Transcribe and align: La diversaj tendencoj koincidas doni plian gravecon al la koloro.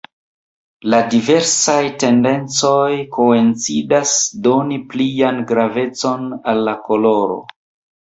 La 0.93 1.01
diversaj 1.11 1.75
tendencoj 2.05 2.89
koincidas 3.19 4.17
doni 4.51 4.83
plian 4.97 5.41
gravecon 5.55 6.29
al 6.37 6.69
la 6.73 6.79
koloro. 6.91 7.43